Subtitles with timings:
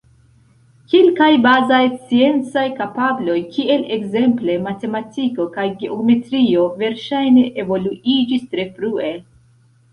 [0.93, 9.17] Kelkaj bazaj sciencaj kapabloj, kiel ekzemple matematiko kaj geometrio, verŝajne evoluiĝis tre frue.